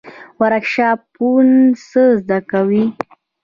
ورکشاپونه 0.41 1.59
څه 1.87 2.01
زده 2.19 2.39
کوي؟ 2.51 2.85